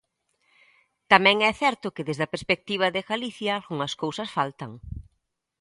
[1.11, 4.71] Tamén é certo que desde a perspectiva de Galicia algunhas cousas faltan.